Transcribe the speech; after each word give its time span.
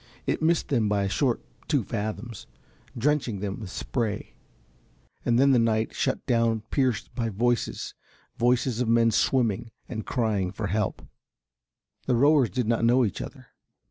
It 0.25 0.41
missed 0.41 0.69
them 0.69 0.89
by 0.89 1.03
a 1.03 1.09
short 1.09 1.43
two 1.67 1.83
fathoms, 1.83 2.47
drenching 2.97 3.39
them 3.39 3.59
with 3.59 3.69
spray, 3.69 4.33
and 5.23 5.37
then 5.37 5.51
the 5.51 5.59
night 5.59 5.93
shut 5.93 6.25
down 6.25 6.61
pierced 6.71 7.13
by 7.13 7.29
voices, 7.29 7.93
voices 8.35 8.81
of 8.81 8.87
men 8.89 9.11
swimming 9.11 9.69
and 9.87 10.03
crying 10.03 10.51
for 10.51 10.65
help. 10.65 11.03
The 12.07 12.15
rowers 12.15 12.49
did 12.49 12.67
not 12.67 12.83
know 12.83 13.05
each 13.05 13.21
other. 13.21 13.49